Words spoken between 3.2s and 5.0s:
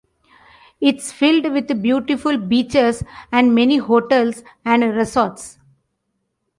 and many hotels and